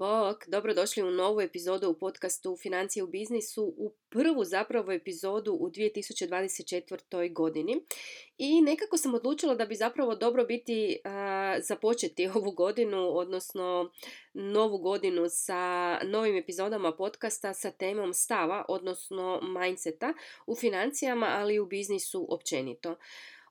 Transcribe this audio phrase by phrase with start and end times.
[0.00, 5.70] Bok, dobrodošli u novu epizodu u podcastu Financije u biznisu, u prvu zapravo epizodu u
[5.70, 7.32] 2024.
[7.32, 7.84] godini.
[8.38, 10.98] I nekako sam odlučila da bi zapravo dobro biti
[11.68, 13.90] započeti ovu godinu, odnosno
[14.34, 20.14] novu godinu sa novim epizodama podcasta sa temom stava, odnosno mindseta
[20.46, 22.96] u financijama, ali i u biznisu općenito.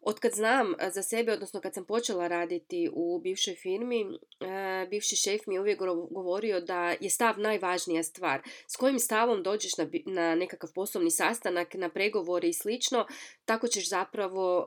[0.01, 4.05] Otkad znam za sebe, odnosno kad sam počela raditi u bivšoj firmi,
[4.89, 5.79] bivši šef mi je uvijek
[6.11, 8.41] govorio da je stav najvažnija stvar.
[8.67, 13.05] S kojim stavom dođeš na, na nekakav poslovni sastanak, na pregovori i slično,
[13.45, 14.65] tako ćeš zapravo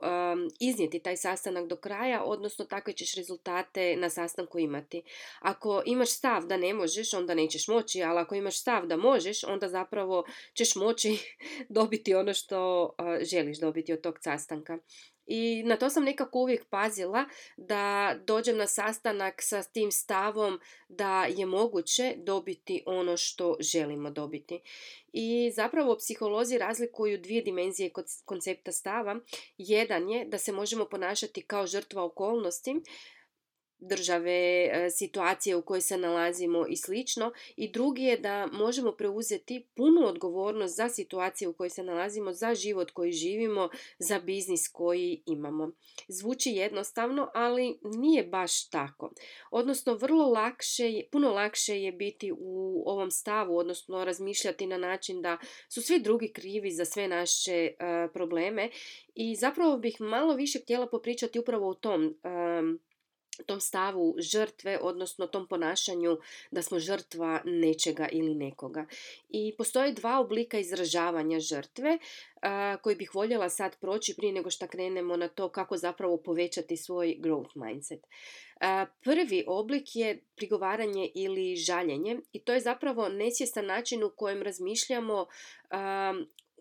[0.59, 5.03] iznijeti taj sastanak do kraja, odnosno takve ćeš rezultate na sastanku imati.
[5.39, 9.43] Ako imaš stav da ne možeš, onda nećeš moći, ali ako imaš stav da možeš,
[9.43, 11.17] onda zapravo ćeš moći
[11.69, 12.89] dobiti ono što
[13.21, 14.77] želiš dobiti od tog sastanka.
[15.35, 17.25] I na to sam nekako uvijek pazila
[17.57, 24.59] da dođem na sastanak sa tim stavom da je moguće dobiti ono što želimo dobiti.
[25.13, 27.91] I zapravo psiholozi razlikuju dvije dimenzije
[28.25, 29.19] koncepta stava.
[29.57, 32.75] Jedan je da se možemo ponašati kao žrtva okolnosti,
[33.87, 37.31] države, e, situacije u kojoj se nalazimo i slično.
[37.55, 42.55] I drugi je da možemo preuzeti punu odgovornost za situacije u kojoj se nalazimo, za
[42.55, 45.71] život koji živimo, za biznis koji imamo.
[46.07, 49.13] Zvuči jednostavno, ali nije baš tako.
[49.51, 55.37] Odnosno, vrlo lakše, puno lakše je biti u ovom stavu, odnosno razmišljati na način da
[55.69, 57.73] su svi drugi krivi za sve naše e,
[58.13, 58.69] probleme
[59.15, 62.15] i zapravo bih malo više htjela popričati upravo o tom
[63.45, 66.17] tom stavu žrtve, odnosno tom ponašanju
[66.51, 68.85] da smo žrtva nečega ili nekoga.
[69.29, 71.97] I postoje dva oblika izražavanja žrtve
[72.81, 77.17] koji bih voljela sad proći prije nego što krenemo na to kako zapravo povećati svoj
[77.19, 78.07] growth mindset.
[79.01, 85.25] prvi oblik je prigovaranje ili žaljenje i to je zapravo nesvjestan način u kojem razmišljamo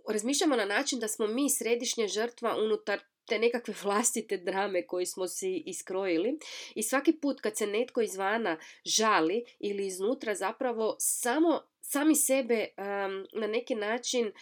[0.09, 5.29] razmišljamo na način da smo mi središnja žrtva unutar te nekakve vlastite drame koje smo
[5.29, 6.39] si iskrojili
[6.75, 11.61] i svaki put kad se netko izvana žali ili iznutra zapravo samo
[11.93, 12.67] sami sebe
[13.33, 14.33] na neki način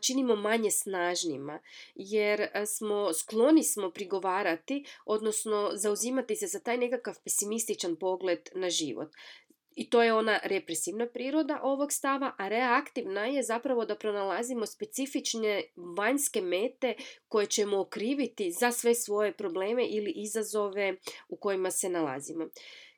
[0.00, 1.58] činimo manje snažnima
[1.94, 9.08] jer smo skloni smo prigovarati odnosno zauzimati se za taj nekakav pesimističan pogled na život
[9.76, 15.62] i to je ona represivna priroda ovog stava, a reaktivna je zapravo da pronalazimo specifične
[15.96, 16.94] vanjske mete
[17.28, 20.96] koje ćemo okriviti za sve svoje probleme ili izazove
[21.28, 22.48] u kojima se nalazimo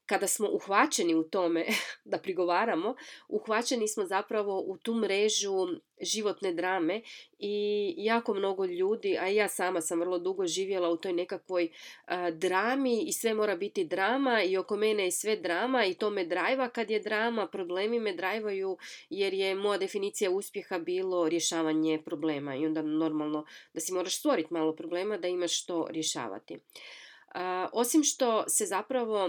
[0.09, 1.67] kada smo uhvaćeni u tome
[2.13, 2.95] da prigovaramo,
[3.29, 5.53] uhvaćeni smo zapravo u tu mrežu
[6.01, 7.03] životne drame
[7.39, 11.69] i jako mnogo ljudi, a ja sama sam vrlo dugo živjela u toj nekakvoj
[12.33, 16.25] drami i sve mora biti drama i oko mene je sve drama i to me
[16.25, 18.79] drajva kad je drama, problemi me drajvaju
[19.11, 23.45] jer je moja definicija uspjeha bilo rješavanje problema i onda normalno
[23.75, 26.59] da si moraš stvoriti malo problema da imaš što rješavati.
[27.73, 29.29] osim što se zapravo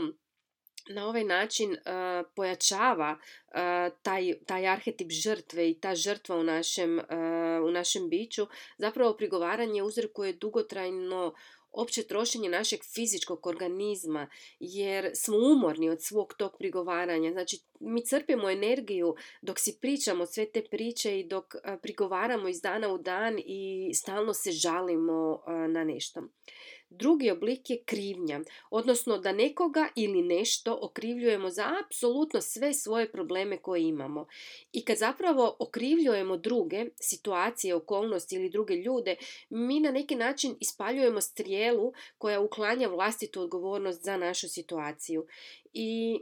[0.89, 1.77] na ovaj način uh,
[2.35, 3.53] pojačava uh,
[4.01, 9.83] taj, taj arhetip žrtve i ta žrtva u našem, uh, u našem biću, zapravo prigovaranje
[9.83, 11.33] uzrokuje dugotrajno
[11.71, 14.29] opće trošenje našeg fizičkog organizma
[14.59, 17.31] jer smo umorni od svog tog prigovaranja.
[17.31, 22.93] Znači mi crpimo energiju dok si pričamo sve te priče i dok prigovaramo iz dana
[22.93, 26.21] u dan i stalno se žalimo na nešto.
[26.89, 28.39] Drugi oblik je krivnja,
[28.69, 34.27] odnosno da nekoga ili nešto okrivljujemo za apsolutno sve svoje probleme koje imamo.
[34.73, 39.15] I kad zapravo okrivljujemo druge situacije, okolnosti ili druge ljude,
[39.49, 45.25] mi na neki način ispaljujemo strijelu koja uklanja vlastitu odgovornost za našu situaciju.
[45.73, 46.19] I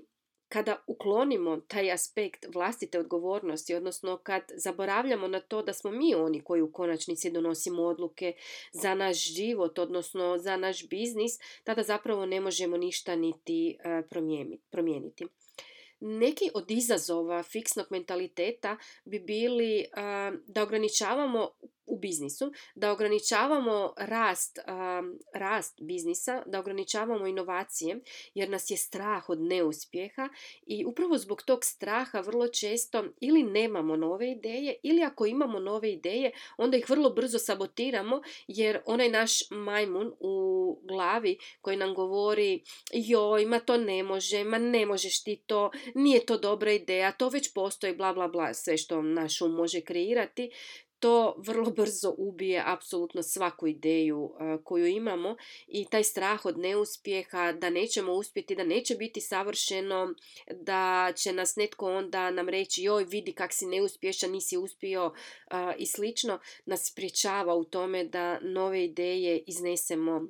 [0.49, 6.41] kada uklonimo taj aspekt vlastite odgovornosti, odnosno kad zaboravljamo na to da smo mi oni
[6.41, 8.33] koji u konačnici donosimo odluke
[8.71, 11.31] za naš život, odnosno za naš biznis,
[11.63, 14.01] tada zapravo ne možemo ništa niti e,
[14.69, 15.27] promijeniti.
[15.99, 19.85] Neki od izazova fiksnog mentaliteta bi bili e,
[20.47, 21.50] da ograničavamo
[21.88, 24.60] u biznisu, da ograničavamo rast,
[25.34, 28.00] rast biznisa, da ograničavamo inovacije
[28.34, 30.30] jer nas je strah od neuspjeha
[30.66, 35.92] i upravo zbog tog straha vrlo često ili nemamo nove ideje ili ako imamo nove
[35.92, 42.63] ideje onda ih vrlo brzo sabotiramo jer onaj naš majmun u glavi koji nam govori
[42.94, 47.30] joj ma to ne može, ma ne možeš ti to, nije to dobra ideja, to
[47.30, 50.51] već postoji bla bla bla sve što naš um može kreirati
[50.99, 54.31] to vrlo brzo ubije apsolutno svaku ideju
[54.63, 55.35] koju imamo
[55.67, 60.13] i taj strah od neuspjeha, da nećemo uspjeti, da neće biti savršeno,
[60.51, 65.13] da će nas netko onda nam reći joj vidi kak si neuspješan, nisi uspio
[65.77, 70.27] i slično, nas spriječava u tome da nove ideje iznesemo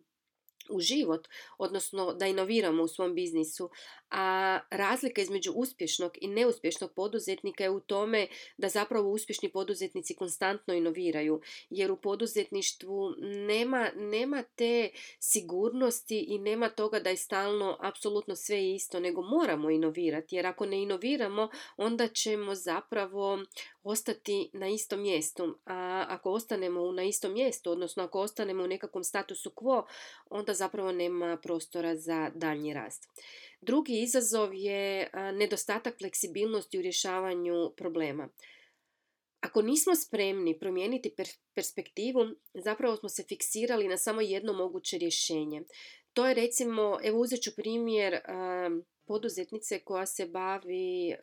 [0.69, 1.27] u život,
[1.57, 3.69] odnosno da inoviramo u svom biznisu,
[4.11, 8.27] a razlika između uspješnog i neuspješnog poduzetnika je u tome
[8.57, 13.13] da zapravo uspješni poduzetnici konstantno inoviraju, jer u poduzetništvu
[13.47, 19.69] nema, nema te sigurnosti i nema toga da je stalno apsolutno sve isto, nego moramo
[19.69, 23.39] inovirati, jer ako ne inoviramo, onda ćemo zapravo
[23.83, 25.57] ostati na istom mjestu.
[25.65, 29.83] A ako ostanemo na istom mjestu, odnosno ako ostanemo u nekakvom statusu quo,
[30.29, 33.07] onda zapravo nema prostora za daljnji rast.
[33.61, 38.29] Drugi izazov je nedostatak fleksibilnosti u rješavanju problema.
[39.39, 41.15] Ako nismo spremni promijeniti
[41.53, 42.19] perspektivu,
[42.53, 45.61] zapravo smo se fiksirali na samo jedno moguće rješenje.
[46.13, 48.19] To je recimo, evo uzet ću primjer
[49.07, 51.15] poduzetnice koja se bavi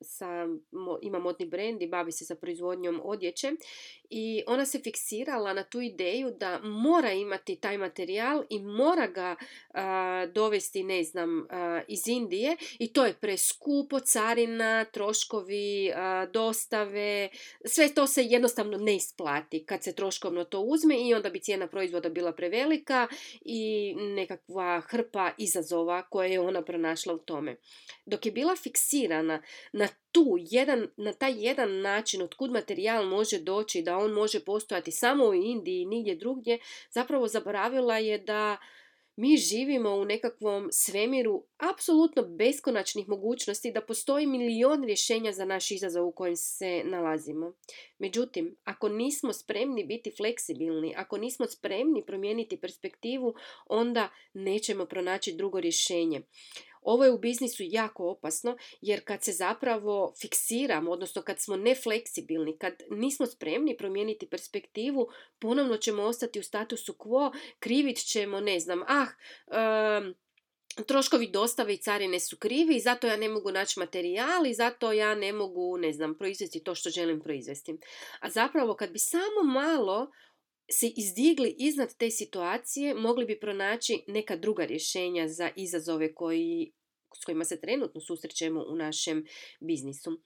[0.00, 0.46] sa,
[1.02, 3.52] ima modni brend i bavi se sa proizvodnjom odjeće
[4.10, 9.36] i ona se fiksirala na tu ideju da mora imati taj materijal i mora ga
[10.32, 11.46] dovesti, ne znam,
[11.88, 15.92] iz Indije i to je preskupo, carina, troškovi,
[16.32, 17.28] dostave,
[17.64, 21.66] sve to se jednostavno ne isplati kad se troškovno to uzme i onda bi cijena
[21.66, 23.08] proizvoda bila prevelika
[23.44, 27.56] i nekakva hrpa izazova koje je ona pronašla u tome.
[28.06, 29.42] Dok je bila fiksirana
[29.72, 34.44] na tu jedan, na taj jedan način od kud materijal može doći, da on može
[34.44, 36.58] postojati samo u Indiji i nigdje drugdje,
[36.90, 38.56] zapravo zaboravila je da
[39.20, 46.06] mi živimo u nekakvom svemiru apsolutno beskonačnih mogućnosti da postoji milion rješenja za naš izazov
[46.06, 47.52] u kojem se nalazimo.
[47.98, 53.34] Međutim, ako nismo spremni biti fleksibilni, ako nismo spremni promijeniti perspektivu,
[53.66, 56.22] onda nećemo pronaći drugo rješenje.
[56.82, 62.58] Ovo je u biznisu jako opasno jer kad se zapravo fiksiramo, odnosno kad smo nefleksibilni,
[62.58, 68.82] kad nismo spremni promijeniti perspektivu, ponovno ćemo ostati u statusu quo, krivit ćemo, ne znam,
[68.86, 69.06] ah,
[70.86, 74.92] troškovi dostave i carine su krivi i zato ja ne mogu naći materijal i zato
[74.92, 77.78] ja ne mogu, ne znam, proizvesti to što želim proizvesti.
[78.20, 80.10] A zapravo kad bi samo malo
[80.72, 86.72] se izdigli iznad te situacije, mogli bi pronaći neka druga rješenja za izazove koji,
[87.20, 89.26] s kojima se trenutno susrećemo u našem
[89.60, 90.20] biznisu.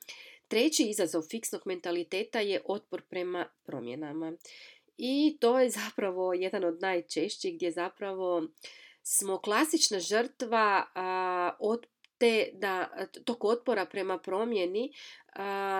[0.48, 4.32] Treći izazov fiksnog mentaliteta je otpor prema promjenama.
[4.98, 8.48] I to je zapravo jedan od najčešćih gdje zapravo
[9.02, 10.86] smo klasična žrtva
[11.58, 11.86] od
[12.18, 14.92] te da tog otpora prema promjeni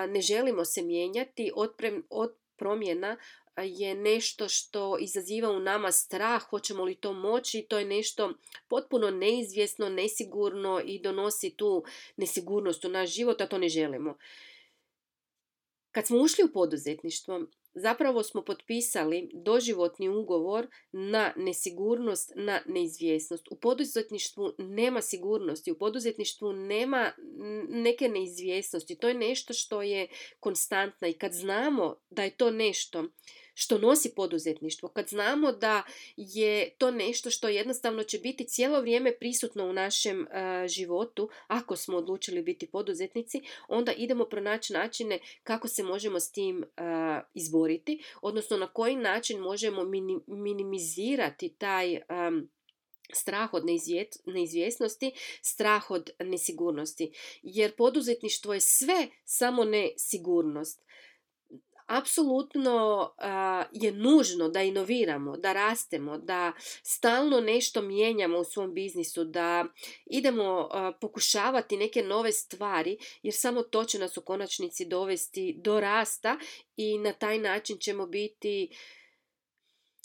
[0.09, 1.71] ne želimo se mijenjati od,
[2.11, 3.17] od promjena
[3.63, 8.33] je nešto što izaziva u nama strah, hoćemo li to moći, to je nešto
[8.69, 11.85] potpuno neizvjesno, nesigurno i donosi tu
[12.17, 14.17] nesigurnost u naš život, a to ne želimo.
[15.91, 17.41] Kad smo ušli u poduzetništvo,
[17.75, 23.49] zapravo smo potpisali doživotni ugovor na nesigurnost, na neizvjesnost.
[23.51, 27.13] U poduzetništvu nema sigurnosti, u poduzetništvu nema
[27.69, 28.99] neke neizvjesnosti.
[28.99, 30.09] To je nešto što je
[30.41, 33.05] konstantna i kad znamo da je to nešto
[33.55, 35.83] što nosi poduzetništvo, kad znamo da
[36.17, 41.77] je to nešto što jednostavno će biti cijelo vrijeme prisutno u našem uh, životu, ako
[41.77, 46.65] smo odlučili biti poduzetnici, onda idemo pronaći načine kako se možemo s tim uh,
[47.35, 49.85] izboriti, odnosno na koji način možemo
[50.27, 52.49] minimizirati taj um,
[53.13, 53.65] strah od
[54.27, 57.13] neizvjesnosti, strah od nesigurnosti.
[57.43, 59.91] Jer poduzetništvo je sve samo ne
[61.99, 63.11] apsolutno
[63.73, 69.65] je nužno da inoviramo, da rastemo, da stalno nešto mijenjamo u svom biznisu, da
[70.07, 70.69] idemo
[71.01, 76.39] pokušavati neke nove stvari jer samo to će nas u konačnici dovesti do rasta
[76.77, 78.69] i na taj način ćemo biti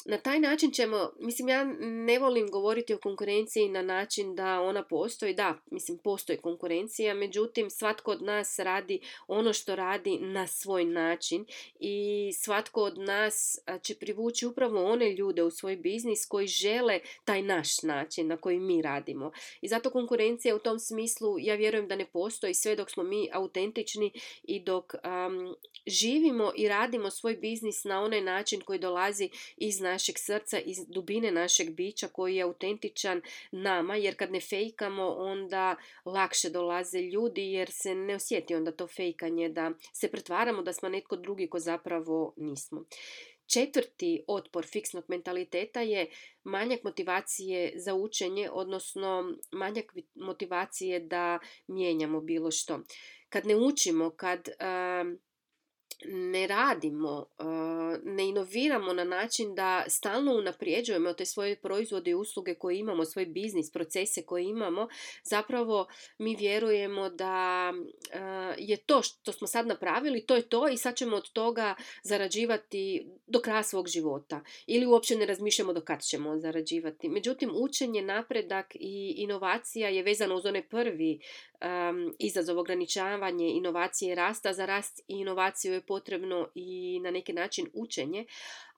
[0.09, 4.83] na taj način ćemo, mislim ja ne volim govoriti o konkurenciji na način da ona
[4.83, 10.85] postoji, da, mislim postoji konkurencija, međutim svatko od nas radi ono što radi na svoj
[10.85, 11.45] način
[11.79, 17.41] i svatko od nas će privući upravo one ljude u svoj biznis koji žele taj
[17.41, 19.31] naš način na koji mi radimo.
[19.61, 23.29] I zato konkurencija u tom smislu ja vjerujem da ne postoji sve dok smo mi
[23.33, 24.11] autentični
[24.43, 24.93] i dok
[25.87, 30.77] živimo i radimo svoj biznis na onaj način koji dolazi iz naše našeg srca, iz
[30.87, 35.75] dubine našeg bića koji je autentičan nama, jer kad ne fejkamo onda
[36.05, 40.89] lakše dolaze ljudi jer se ne osjeti onda to fejkanje da se pretvaramo da smo
[40.89, 42.85] netko drugi ko zapravo nismo.
[43.53, 46.09] Četvrti otpor fiksnog mentaliteta je
[46.43, 52.79] manjak motivacije za učenje, odnosno manjak motivacije da mijenjamo bilo što.
[53.29, 54.49] Kad ne učimo, kad
[56.05, 57.25] ne radimo,
[58.03, 63.25] ne inoviramo na način da stalno unaprijeđujemo te svoje proizvode i usluge koje imamo, svoj
[63.25, 64.87] biznis, procese koje imamo,
[65.23, 67.73] zapravo mi vjerujemo da
[68.57, 73.07] je to što smo sad napravili, to je to i sad ćemo od toga zarađivati
[73.27, 74.41] do kraja svog života.
[74.67, 77.09] Ili uopće ne razmišljamo do kad ćemo zarađivati.
[77.09, 81.19] Međutim, učenje, napredak i inovacija je vezano uz onaj prvi
[81.61, 84.53] um, izazov ograničavanje inovacije i rasta.
[84.53, 88.25] Za rast i inovaciju je potrebno i na neki način učenje.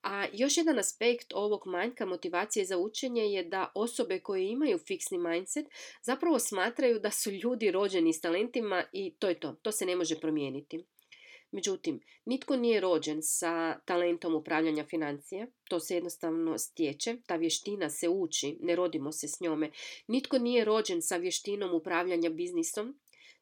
[0.03, 5.17] A još jedan aspekt ovog manjka motivacije za učenje je da osobe koje imaju fiksni
[5.17, 5.65] mindset
[6.03, 9.53] zapravo smatraju da su ljudi rođeni s talentima i to je to.
[9.61, 10.85] To se ne može promijeniti.
[11.51, 18.09] Međutim, nitko nije rođen sa talentom upravljanja financija, to se jednostavno stječe, ta vještina se
[18.09, 19.71] uči, ne rodimo se s njome.
[20.07, 22.99] Nitko nije rođen sa vještinom upravljanja biznisom,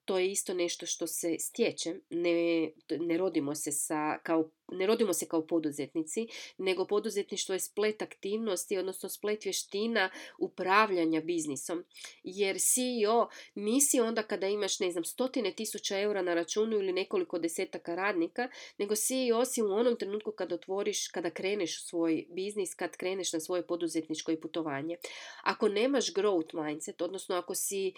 [0.09, 5.13] to je isto nešto što se stječe, ne, ne rodimo se sa, kao ne rodimo
[5.13, 11.83] se kao poduzetnici, nego poduzetništvo je splet aktivnosti, odnosno splet vještina upravljanja biznisom.
[12.23, 17.39] Jer CEO nisi onda kada imaš, ne znam, stotine tisuća eura na računu ili nekoliko
[17.39, 22.75] desetaka radnika, nego CEO si u onom trenutku kad otvoriš, kada kreneš u svoj biznis,
[22.75, 24.97] kad kreneš na svoje poduzetničko i putovanje.
[25.43, 27.93] Ako nemaš growth mindset, odnosno ako si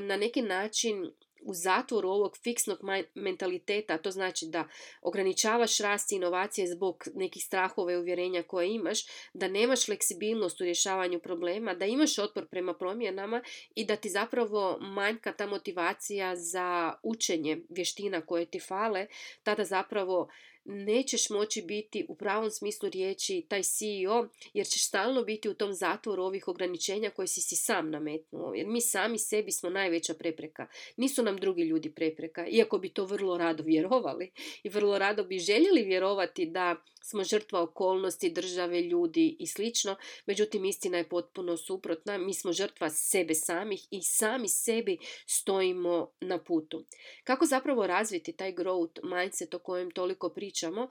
[0.00, 2.78] na neki način u zatvoru ovog fiksnog
[3.14, 4.68] mentaliteta, to znači da
[5.02, 8.98] ograničavaš rast inovacije zbog nekih strahova i uvjerenja koje imaš,
[9.34, 13.42] da nemaš fleksibilnost u rješavanju problema, da imaš otpor prema promjenama
[13.74, 19.06] i da ti zapravo manjka ta motivacija za učenje vještina koje ti fale,
[19.42, 20.28] tada zapravo
[20.70, 25.72] nećeš moći biti u pravom smislu riječi taj CEO jer ćeš stalno biti u tom
[25.72, 28.54] zatvoru ovih ograničenja koje si si sam nametnuo.
[28.54, 30.66] Jer mi sami sebi smo najveća prepreka.
[30.96, 34.30] Nisu nam drugi ljudi prepreka, iako bi to vrlo rado vjerovali
[34.62, 39.96] i vrlo rado bi željeli vjerovati da smo žrtva okolnosti, države, ljudi i slično.
[40.26, 42.18] Međutim, istina je potpuno suprotna.
[42.18, 46.84] Mi smo žrtva sebe samih i sami sebi stojimo na putu.
[47.24, 50.28] Kako zapravo razviti taj growth mindset o kojem toliko
[50.60, 50.88] pričamo?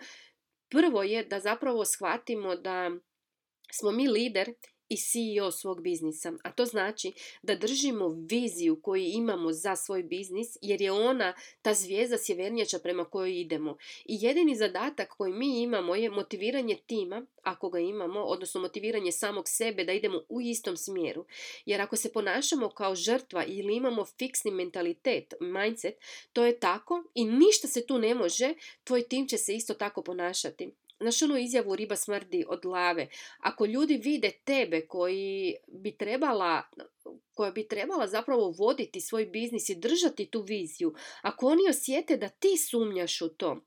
[0.69, 2.91] Prvo je da zapravo shvatimo da
[3.71, 4.53] smo mi lider
[4.89, 6.33] i CEO svog biznisa.
[6.43, 11.73] A to znači da držimo viziju koju imamo za svoj biznis jer je ona ta
[11.73, 13.77] zvijezda sjevernjača prema kojoj idemo.
[14.05, 19.43] I jedini zadatak koji mi imamo je motiviranje tima, ako ga imamo, odnosno motiviranje samog
[19.47, 21.25] sebe da idemo u istom smjeru.
[21.65, 25.95] Jer ako se ponašamo kao žrtva ili imamo fiksni mentalitet, mindset,
[26.33, 28.53] to je tako i ništa se tu ne može,
[28.83, 30.71] tvoj tim će se isto tako ponašati.
[30.99, 33.07] Znaš onu izjavu riba smrdi od glave.
[33.39, 36.61] Ako ljudi vide tebe koji bi trebala
[37.39, 42.29] koja bi trebala zapravo voditi svoj biznis i držati tu viziju, ako oni osjete da
[42.29, 43.61] ti sumnjaš u to,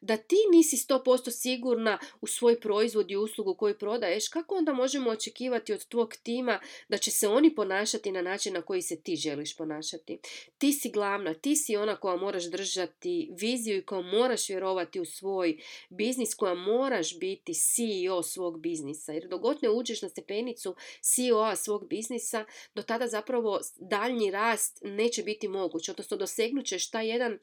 [0.00, 5.10] da ti nisi 100% sigurna u svoj proizvod i uslugu koju prodaješ, kako onda možemo
[5.10, 9.16] očekivati od tvog tima da će se oni ponašati na način na koji se ti
[9.16, 10.18] želiš ponašati?
[10.58, 15.04] Ti si glavna, ti si ona koja moraš držati viziju i koja moraš vjerovati u
[15.04, 15.58] svoj
[15.90, 19.12] biznis, koja moraš biti CEO svog biznisa.
[19.12, 25.22] Jer dogod ne uđeš na stepenicu CEO-a svog biznisa, do tada zapravo daljnji rast neće
[25.22, 27.38] biti moguć, odnosno dosegnut ćeš taj jedan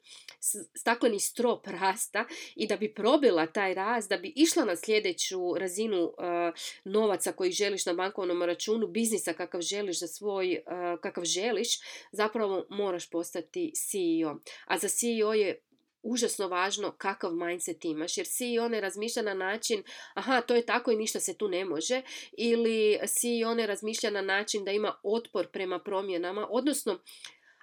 [0.74, 6.02] stakleni strop rasta i da bi probila taj rast, da bi išla na sljedeću razinu
[6.02, 6.12] uh,
[6.84, 11.68] novaca koji želiš na bankovnom računu, biznisa kakav želiš za svoj, uh, kakav želiš,
[12.12, 14.40] zapravo moraš postati CEO.
[14.66, 15.60] A za CEO je
[16.06, 19.82] užasno važno kakav mindset imaš, jer CEO ne razmišlja na način
[20.14, 24.22] aha, to je tako i ništa se tu ne može, ili CEO ne razmišlja na
[24.22, 26.98] način da ima otpor prema promjenama, odnosno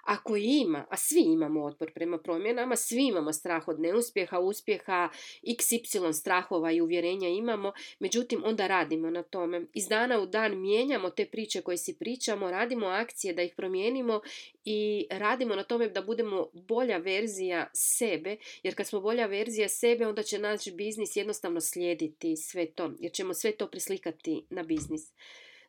[0.06, 5.08] ako ima, a svi imamo otpor prema promjenama, svi imamo strah od neuspjeha, uspjeha,
[5.42, 9.66] xy strahova i uvjerenja imamo, međutim onda radimo na tome.
[9.72, 14.20] Iz dana u dan mijenjamo te priče koje si pričamo, radimo akcije da ih promijenimo
[14.64, 20.06] i radimo na tome da budemo bolja verzija sebe, jer kad smo bolja verzija sebe,
[20.06, 25.12] onda će naš biznis jednostavno slijediti sve to, jer ćemo sve to preslikati na biznis.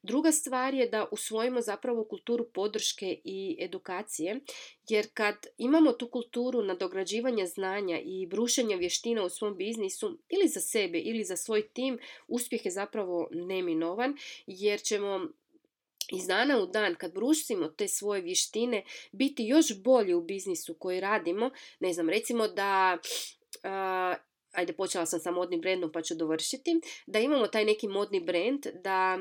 [0.05, 4.39] Druga stvar je da usvojimo zapravo kulturu podrške i edukacije,
[4.89, 10.62] jer kad imamo tu kulturu nadograđivanja znanja i brušenja vještina u svom biznisu ili za
[10.62, 15.27] sebe ili za svoj tim, uspjeh je zapravo neminovan, jer ćemo
[16.12, 21.00] iz dana u dan kad brušimo te svoje vještine biti još bolji u biznisu koji
[21.00, 22.97] radimo, ne znam, recimo da
[24.55, 28.65] ajde počela sam sa modnim brendom pa ću dovršiti, da imamo taj neki modni brend,
[28.83, 29.17] da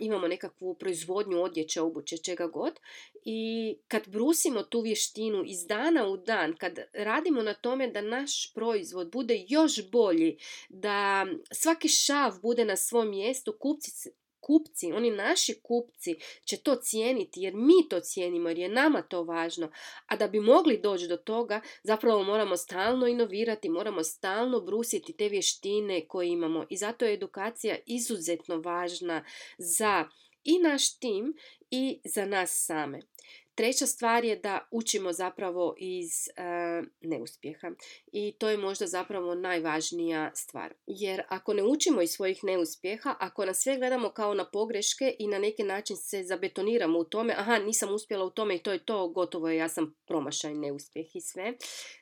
[0.00, 2.80] imamo nekakvu proizvodnju odjeće, obuće, čega god.
[3.24, 8.52] I kad brusimo tu vještinu iz dana u dan, kad radimo na tome da naš
[8.54, 14.10] proizvod bude još bolji, da svaki šav bude na svom mjestu, kupci
[14.42, 19.22] kupci, oni naši kupci će to cijeniti jer mi to cijenimo jer je nama to
[19.22, 19.70] važno.
[20.06, 25.28] A da bi mogli doći do toga, zapravo moramo stalno inovirati, moramo stalno brusiti te
[25.28, 26.66] vještine koje imamo.
[26.70, 29.24] I zato je edukacija izuzetno važna
[29.58, 30.08] za
[30.44, 31.34] i naš tim
[31.70, 33.00] i za nas same.
[33.54, 36.42] Treća stvar je da učimo zapravo iz e,
[37.00, 37.70] neuspjeha
[38.12, 40.74] i to je možda zapravo najvažnija stvar.
[40.86, 45.26] Jer ako ne učimo iz svojih neuspjeha, ako nas sve gledamo kao na pogreške i
[45.26, 48.84] na neki način se zabetoniramo u tome, aha nisam uspjela u tome i to je
[48.84, 51.54] to, gotovo je, ja sam promašaj, neuspjeh i sve,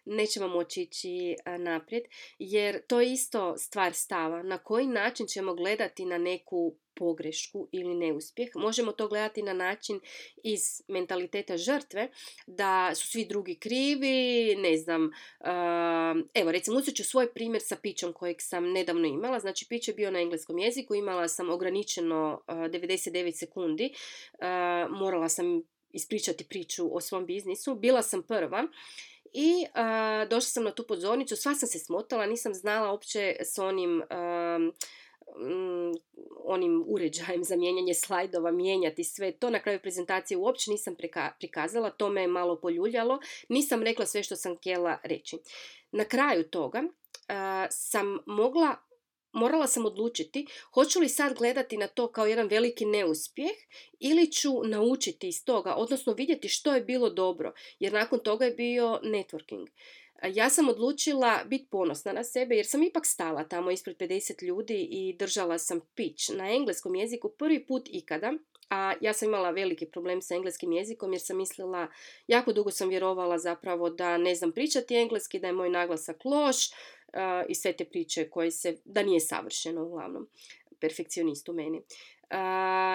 [0.04, 2.02] nećemo moći ići e, naprijed
[2.38, 4.42] jer to je isto stvar stava.
[4.42, 8.48] Na koji način ćemo gledati na neku pogrešku ili neuspjeh.
[8.54, 10.00] Možemo to gledati na način
[10.42, 12.08] iz mentaliteta žrtve,
[12.46, 15.48] da su svi drugi krivi, ne znam, uh,
[16.34, 19.94] evo recimo uzet ću svoj primjer sa pićom kojeg sam nedavno imala, znači pić je
[19.94, 26.96] bio na engleskom jeziku, imala sam ograničeno 99 uh, sekundi, uh, morala sam ispričati priču
[26.96, 28.66] o svom biznisu, bila sam prva
[29.32, 29.66] i
[30.30, 34.02] došla sam na tu pozornicu, sva sam se smotala, nisam znala uopće s onim um,
[34.60, 34.72] Mm,
[36.44, 39.50] onim uređajem za mijenjanje slajdova mijenjati sve to.
[39.50, 40.96] Na kraju prezentacije uopće nisam
[41.38, 43.18] prikazala, to me je malo poljuljalo.
[43.48, 45.38] Nisam rekla sve što sam htjela reći.
[45.92, 46.82] Na kraju toga
[47.70, 48.76] sam mogla
[49.32, 53.50] morala sam odlučiti hoću li sad gledati na to kao jedan veliki neuspjeh
[53.98, 58.50] ili ću naučiti iz toga, odnosno vidjeti što je bilo dobro, jer nakon toga je
[58.50, 59.66] bio networking
[60.22, 64.88] ja sam odlučila biti ponosna na sebe jer sam ipak stala tamo ispred 50 ljudi
[64.90, 68.32] i držala sam pitch na engleskom jeziku prvi put ikada.
[68.70, 71.88] A ja sam imala veliki problem sa engleskim jezikom jer sam mislila,
[72.26, 76.56] jako dugo sam vjerovala zapravo da ne znam pričati engleski, da je moj naglasak loš
[77.48, 80.28] i sve te priče koje se, da nije savršeno uglavnom,
[80.80, 81.82] perfekcionist u meni.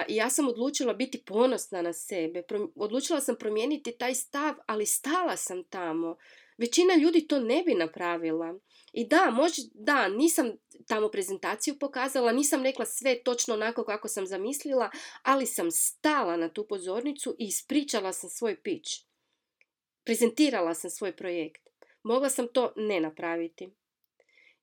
[0.08, 2.42] Ja sam odlučila biti ponosna na sebe,
[2.74, 6.16] odlučila sam promijeniti taj stav, ali stala sam tamo.
[6.58, 8.58] Većina ljudi to ne bi napravila.
[8.92, 10.52] I da, može, da, nisam
[10.86, 14.90] tamo prezentaciju pokazala, nisam rekla sve točno onako kako sam zamislila,
[15.22, 18.90] ali sam stala na tu pozornicu i ispričala sam svoj pitch.
[20.04, 21.68] Prezentirala sam svoj projekt.
[22.02, 23.70] Mogla sam to ne napraviti.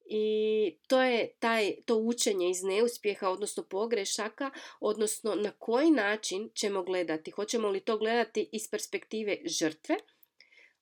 [0.05, 6.83] I to je taj, to učenje iz neuspjeha, odnosno pogrešaka, odnosno na koji način ćemo
[6.83, 7.31] gledati.
[7.31, 9.95] Hoćemo li to gledati iz perspektive žrtve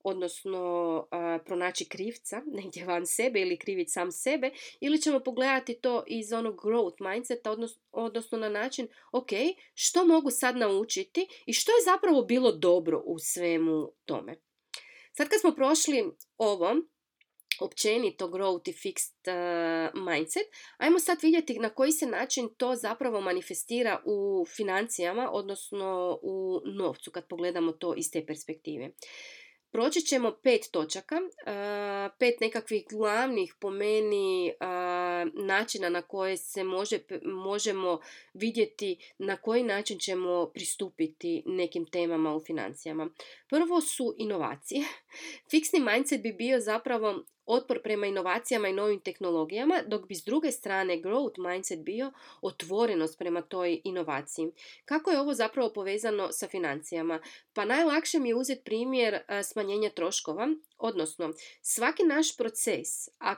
[0.03, 1.07] odnosno
[1.45, 6.55] pronaći krivca negdje van sebe ili kriviti sam sebe ili ćemo pogledati to iz onog
[6.55, 9.29] growth mindseta odnosno, odnosno na način ok,
[9.73, 14.35] što mogu sad naučiti i što je zapravo bilo dobro u svemu tome.
[15.13, 16.75] Sad kad smo prošli ovo,
[17.61, 19.31] općenito growth i fixed
[19.93, 20.43] mindset,
[20.77, 27.11] ajmo sad vidjeti na koji se način to zapravo manifestira u financijama, odnosno u novcu
[27.11, 28.89] kad pogledamo to iz te perspektive.
[29.71, 31.15] Proći ćemo pet točaka,
[32.19, 34.53] pet nekakvih glavnih po meni
[35.33, 37.99] načina na koje se može, možemo
[38.33, 43.09] vidjeti na koji način ćemo pristupiti nekim temama u financijama.
[43.49, 44.83] Prvo su inovacije.
[45.51, 50.51] Fiksni mindset bi bio zapravo otpor prema inovacijama i novim tehnologijama, dok bi s druge
[50.51, 52.11] strane growth mindset bio
[52.41, 54.51] otvorenost prema toj inovaciji.
[54.85, 57.19] Kako je ovo zapravo povezano sa financijama?
[57.53, 63.35] Pa najlakše mi je uzeti primjer smanjenja troškova, odnosno svaki naš proces, a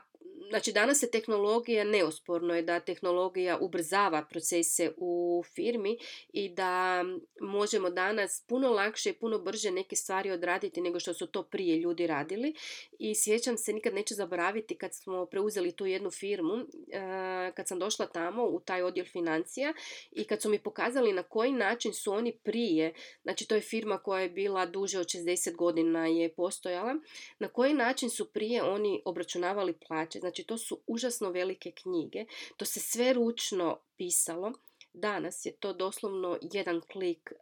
[0.54, 5.98] znači danas je tehnologija, neosporno je da tehnologija ubrzava procese u firmi
[6.34, 7.04] i da
[7.42, 11.78] možemo danas puno lakše i puno brže neke stvari odraditi nego što su to prije
[11.78, 12.54] ljudi radili.
[13.00, 17.80] I sjećam se, nikad neću zaboraviti kad smo preuzeli tu jednu firmu, eh, kad sam
[17.80, 19.74] došla tamo u taj odjel financija
[20.12, 23.98] i kad su mi pokazali na koji način su oni prije, znači to je firma
[23.98, 26.96] koja je bila duže od 60 godina je postojala,
[27.40, 30.20] na koji način su prije oni obračunavali plaće.
[30.20, 32.26] Znači to su užasno velike knjige,
[32.58, 34.54] to se sve ručno pisalo.
[34.94, 37.34] Danas je to doslovno jedan klik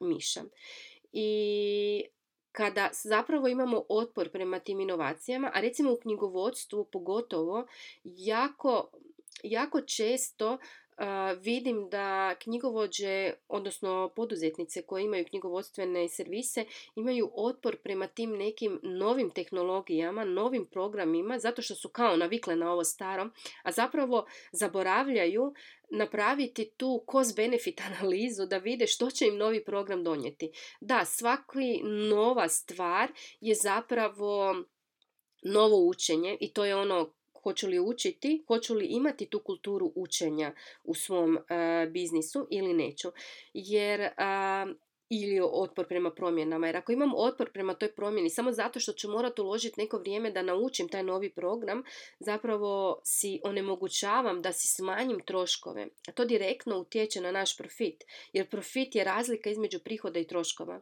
[0.00, 0.40] miša.
[1.12, 2.04] I
[2.52, 7.66] kada zapravo imamo otpor prema tim inovacijama, a recimo u knjigovodstvu pogotovo,
[8.04, 8.90] jako,
[9.42, 10.58] jako često
[11.40, 16.64] vidim da knjigovođe, odnosno poduzetnice koje imaju knjigovodstvene servise,
[16.96, 22.72] imaju otpor prema tim nekim novim tehnologijama, novim programima, zato što su kao navikle na
[22.72, 23.30] ovo staro,
[23.62, 25.54] a zapravo zaboravljaju
[25.90, 30.50] napraviti tu cost-benefit analizu da vide što će im novi program donijeti.
[30.80, 34.64] Da, svaki nova stvar je zapravo
[35.42, 40.54] novo učenje i to je ono hoću li učiti, hoću li imati tu kulturu učenja
[40.84, 41.42] u svom uh,
[41.92, 43.12] biznisu ili neću.
[43.54, 44.76] Jer uh,
[45.10, 46.66] ili otpor prema promjenama.
[46.66, 50.30] Jer ako imam otpor prema toj promjeni samo zato što ću morati uložiti neko vrijeme
[50.30, 51.82] da naučim taj novi program,
[52.20, 55.86] zapravo si onemogućavam da si smanjim troškove.
[56.08, 58.04] A to direktno utječe na naš profit.
[58.32, 60.80] Jer profit je razlika između prihoda i troškova.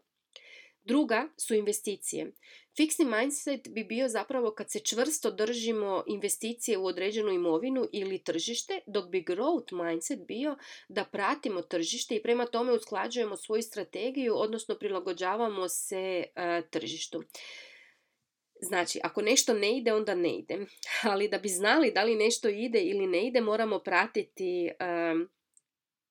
[0.89, 2.33] Druga su investicije.
[2.77, 8.81] Fiksni mindset bi bio zapravo kad se čvrsto držimo investicije u određenu imovinu ili tržište,
[8.87, 10.57] dok bi growth mindset bio
[10.89, 17.23] da pratimo tržište i prema tome usklađujemo svoju strategiju, odnosno prilagođavamo se e, tržištu.
[18.61, 20.59] Znači, ako nešto ne ide, onda ne ide.
[21.13, 24.75] Ali da bi znali da li nešto ide ili ne ide, moramo pratiti e,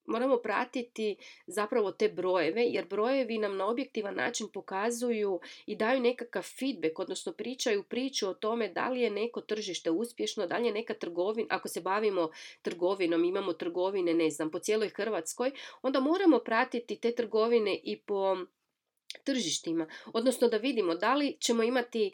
[0.08, 1.16] moramo pratiti
[1.48, 7.32] zapravo te brojeve jer brojevi nam na objektivan način pokazuju i daju nekakav feedback, odnosno
[7.32, 11.48] pričaju priču o tome da li je neko tržište uspješno, da li je neka trgovina,
[11.52, 12.30] ako se bavimo
[12.62, 18.38] trgovinom, imamo trgovine, ne znam, po cijeloj Hrvatskoj, onda moramo pratiti te trgovine i po
[19.24, 22.12] tržištima, odnosno da vidimo da li ćemo imati,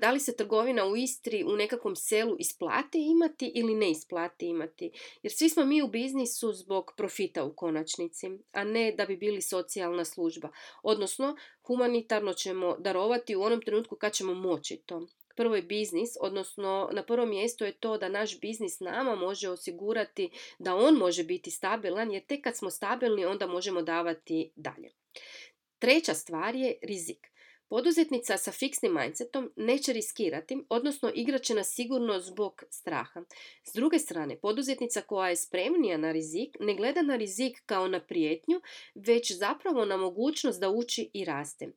[0.00, 4.90] da li se trgovina u Istri u nekakvom selu isplati imati ili ne isplati imati.
[5.22, 9.42] Jer svi smo mi u biznisu zbog profita u konačnici, a ne da bi bili
[9.42, 10.48] socijalna služba.
[10.82, 15.06] Odnosno, humanitarno ćemo darovati u onom trenutku kad ćemo moći to.
[15.36, 20.30] Prvo je biznis, odnosno na prvom mjestu je to da naš biznis nama može osigurati
[20.58, 24.90] da on može biti stabilan, jer tek kad smo stabilni onda možemo davati dalje.
[25.78, 27.30] Treća stvar je rizik.
[27.68, 33.22] Poduzetnica sa fiksnim mindsetom neće riskirati, odnosno igrat će na sigurno zbog straha.
[33.64, 38.00] S druge strane, poduzetnica koja je spremnija na rizik ne gleda na rizik kao na
[38.00, 38.60] prijetnju,
[38.94, 41.68] već zapravo na mogućnost da uči i raste.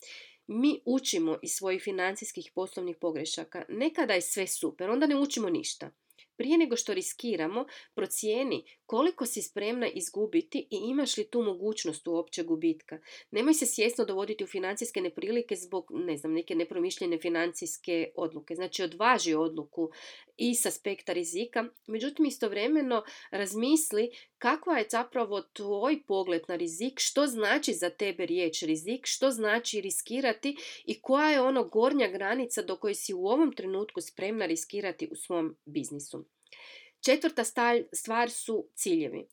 [0.47, 3.65] Mi učimo iz svojih financijskih poslovnih pogrešaka.
[3.69, 5.91] Nekada je sve super, onda ne učimo ništa.
[6.39, 12.43] Prije nego što riskiramo, procijeni koliko si spremna izgubiti i imaš li tu mogućnost uopće
[12.43, 12.99] gubitka.
[13.32, 18.56] Nemoj se svjesno dovoditi u financijske neprilike zbog ne znam, neke nepromišljene financijske odluke.
[18.56, 19.91] Znači odvaži odluku
[20.38, 27.28] i s aspekta rizika, međutim istovremeno razmisli kakva je zapravo tvoj pogled na rizik, što
[27.28, 32.75] znači za tebe riječ rizik, što znači riskirati i koja je ono gornja granica do
[32.75, 36.29] koje si u ovom trenutku spremna riskirati u svom biznisu.
[37.01, 37.43] Četvrta
[37.93, 39.27] stvar su ciljevi.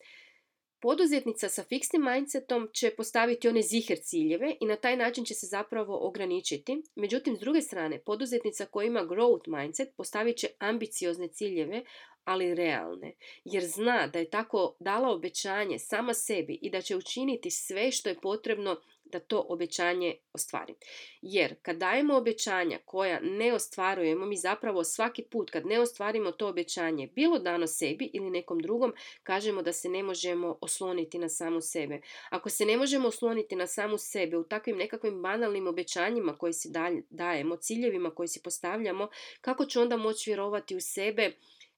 [0.79, 5.47] Poduzetnica sa fiksnim mindsetom će postaviti one ziher ciljeve i na taj način će se
[5.47, 6.81] zapravo ograničiti.
[6.95, 11.83] Međutim, s druge strane, poduzetnica koja ima growth mindset postavit će ambiciozne ciljeve,
[12.23, 13.13] ali realne,
[13.45, 18.09] jer zna da je tako dala obećanje sama sebi i da će učiniti sve što
[18.09, 20.73] je potrebno da to obećanje ostvari.
[21.21, 26.47] Jer kad dajemo obećanja koja ne ostvarujemo, mi zapravo svaki put kad ne ostvarimo to
[26.47, 28.93] obećanje, bilo dano sebi ili nekom drugom,
[29.23, 32.01] kažemo da se ne možemo osloniti na samu sebe.
[32.29, 36.69] Ako se ne možemo osloniti na samu sebe u takvim nekakvim banalnim obećanjima koje si
[37.09, 39.09] dajemo, ciljevima koje si postavljamo,
[39.41, 41.31] kako ću onda moći vjerovati u sebe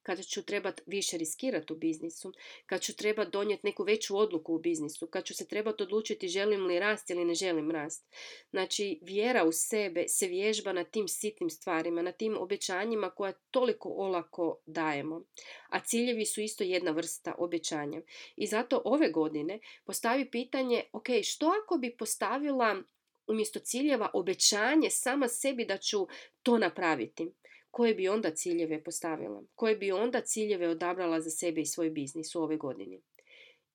[0.10, 2.34] kada ću trebati više riskirati u biznisu,
[2.65, 6.65] kad ću trebati donijeti neku veću odluku u biznisu, kad ću se trebati odlučiti želim
[6.65, 8.06] li rast ili ne želim rast.
[8.50, 13.89] Znači, vjera u sebe se vježba na tim sitnim stvarima, na tim obećanjima koja toliko
[13.89, 15.22] olako dajemo.
[15.69, 18.02] A ciljevi su isto jedna vrsta obećanja.
[18.36, 22.84] I zato ove godine postavi pitanje, ok, što ako bi postavila
[23.28, 26.08] umjesto ciljeva obećanje sama sebi da ću
[26.43, 27.32] to napraviti
[27.72, 32.36] koje bi onda ciljeve postavila, koje bi onda ciljeve odabrala za sebe i svoj biznis
[32.36, 33.02] u ove godini.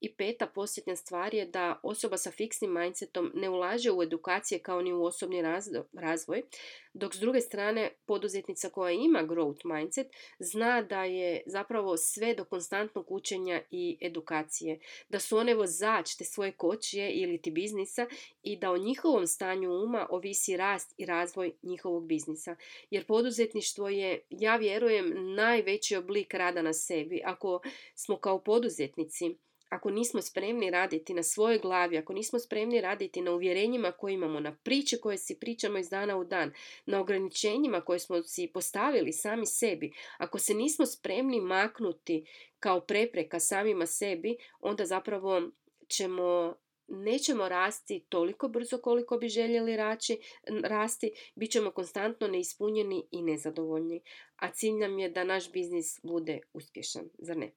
[0.05, 4.83] I peta posljednja stvar je da osoba sa fiksnim mindsetom ne ulaže u edukacije kao
[4.83, 5.43] ni u osobni
[5.93, 6.43] razvoj,
[6.95, 10.07] dok s druge strane poduzetnica koja ima growth mindset
[10.38, 16.25] zna da je zapravo sve do konstantnog učenja i edukacije, da su one vozač te
[16.25, 18.07] svoje kočije ili ti biznisa
[18.43, 22.57] i da o njihovom stanju uma ovisi rast i razvoj njihovog biznisa.
[22.90, 27.21] Jer poduzetništvo je, ja vjerujem, najveći oblik rada na sebi.
[27.25, 27.61] Ako
[27.95, 29.35] smo kao poduzetnici
[29.75, 34.41] ako nismo spremni raditi na svojoj glavi, ako nismo spremni raditi na uvjerenjima koje imamo,
[34.41, 36.53] na priče koje si pričamo iz dana u dan,
[36.87, 42.25] na ograničenjima koje smo si postavili sami sebi, ako se nismo spremni maknuti
[42.59, 45.43] kao prepreka samima sebi, onda zapravo
[45.89, 46.55] ćemo
[46.89, 50.19] nećemo rasti toliko brzo koliko bi željeli raći,
[50.65, 54.01] rasti, bit ćemo konstantno neispunjeni i nezadovoljni.
[54.37, 57.53] A cilj nam je da naš biznis bude uspješan, zar ne?